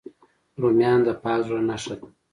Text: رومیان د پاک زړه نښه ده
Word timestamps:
رومیان 0.61 0.99
د 1.07 1.09
پاک 1.23 1.39
زړه 1.47 1.61
نښه 1.69 1.95
ده 1.99 2.07